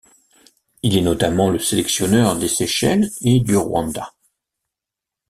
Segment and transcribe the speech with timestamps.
[0.81, 4.15] Il est notamment le sélectionneur des Seychelles et du Rwanda.